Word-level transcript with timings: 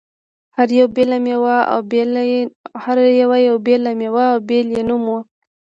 هر 0.57 0.69
یوې 0.77 0.87
بېله 0.95 1.17
مېوه 3.95 4.27
او 4.33 4.39
بېل 4.49 4.67
یې 4.77 4.81
نوم 4.89 5.03
و. 5.13 5.17